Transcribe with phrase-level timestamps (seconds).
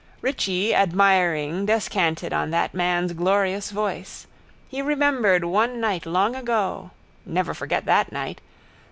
[0.23, 4.25] Richie, admiring, descanted on that man's glorious voice.
[4.67, 6.89] He remembered one night long ago.
[7.23, 8.41] Never forget that night.